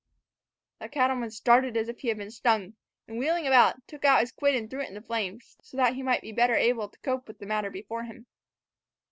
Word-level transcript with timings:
The 0.79 0.89
cattleman 0.89 1.29
started 1.29 1.77
as 1.77 1.87
if 1.87 1.99
he 1.99 2.07
had 2.07 2.17
been 2.17 2.31
stung, 2.31 2.73
and, 3.07 3.19
wheeling 3.19 3.45
about, 3.45 3.87
took 3.87 4.03
out 4.03 4.21
his 4.21 4.31
quid 4.31 4.55
and 4.55 4.67
threw 4.67 4.81
it 4.81 4.87
on 4.87 4.95
the 4.95 5.01
flames, 5.03 5.55
so 5.61 5.77
that 5.77 5.93
he 5.93 6.01
might 6.01 6.23
be 6.23 6.31
better 6.31 6.55
able 6.55 6.89
to 6.89 6.99
cope 7.03 7.27
with 7.27 7.37
the 7.37 7.45
matter 7.45 7.69
before 7.69 8.05
him. 8.05 8.25